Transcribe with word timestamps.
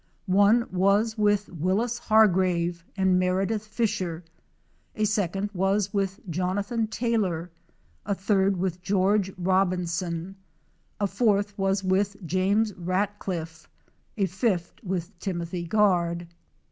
One 0.25 0.65
was 0.71 1.15
with 1.15 1.47
Willis 1.49 1.99
Hargrave 1.99 2.83
and 2.97 3.19
Meredith 3.19 3.67
Fisher, 3.67 4.23
a 4.95 5.05
second 5.05 5.51
was 5.53 5.93
with 5.93 6.19
Jonathan 6.27 6.87
Taylor, 6.87 7.51
a 8.03 8.15
third 8.15 8.57
with 8.57 8.81
George 8.81 9.31
Robinson, 9.37 10.37
a 10.99 11.05
fourth 11.05 11.55
was 11.55 11.83
with 11.83 12.17
James 12.25 12.73
Ratcliff, 12.73 13.69
a 14.17 14.25
fifth 14.25 14.73
with 14.83 15.19
Tim 15.19 15.39
othy 15.39 15.69
Guard. 15.69 16.25